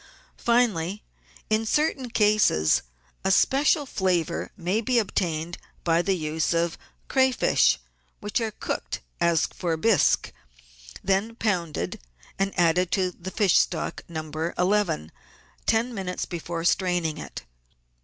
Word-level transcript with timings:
Finally, 0.39 1.03
in 1.47 1.63
certain 1.63 2.09
cases, 2.09 2.81
a 3.23 3.29
special 3.29 3.85
flavour 3.85 4.49
may 4.57 4.81
be 4.81 4.97
obtained 4.97 5.59
by 5.83 6.01
the 6.01 6.15
use 6.15 6.55
of 6.55 6.75
crayfish, 7.07 7.77
which 8.19 8.41
are 8.41 8.49
cooked, 8.49 9.01
as 9.19 9.45
for 9.45 9.77
bisque, 9.77 10.33
then 11.03 11.35
pounded, 11.35 11.99
and 12.39 12.51
added 12.57 12.89
to 12.91 13.11
the 13.11 13.29
fish 13.29 13.55
stock 13.59 14.01
No. 14.09 14.31
11 14.57 15.11
ten 15.67 15.93
minutes 15.93 16.25
before 16.25 16.63
straining 16.65 17.19
it. 17.19 17.43